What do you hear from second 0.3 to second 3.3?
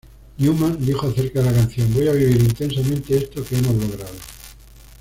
Newman dijo acerca de la canción: "Voy a vivir intensamente